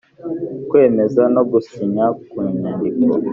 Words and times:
Kwemeza 0.69 1.21
no 1.35 1.41
gusinya 1.51 2.05
ku 2.29 2.35
Nyandiko 2.59 3.15